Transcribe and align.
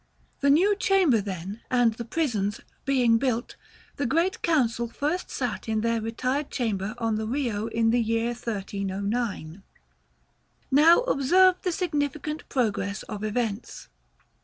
The 0.39 0.49
new 0.49 0.75
chamber, 0.75 1.21
then, 1.21 1.61
and 1.69 1.93
the 1.93 2.05
prisons, 2.05 2.61
being 2.85 3.19
built, 3.19 3.55
the 3.97 4.07
Great 4.07 4.41
Council 4.41 4.87
first 4.87 5.29
sat 5.29 5.69
in 5.69 5.81
their 5.81 6.01
retired 6.01 6.49
chamber 6.49 6.95
on 6.97 7.17
the 7.17 7.27
Rio 7.27 7.67
in 7.67 7.91
the 7.91 8.01
year 8.01 8.29
1309.§ 8.29 9.47
XVI. 9.57 9.61
Now, 10.71 11.01
observe 11.01 11.61
the 11.61 11.71
significant 11.71 12.49
progress 12.49 13.03
of 13.03 13.23
events. 13.23 13.89